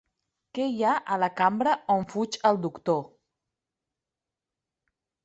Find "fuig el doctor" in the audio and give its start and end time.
2.13-2.97